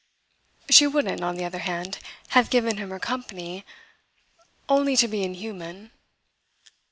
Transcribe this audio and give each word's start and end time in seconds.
She 0.67 0.87
wouldn't, 0.87 1.21
on 1.21 1.35
the 1.35 1.45
other 1.45 1.59
hand, 1.59 1.99
have 2.29 2.49
given 2.49 2.77
him 2.77 2.89
her 2.89 2.97
company 2.97 3.63
only 4.67 4.97
to 4.97 5.07
be 5.07 5.21
inhuman. 5.23 5.91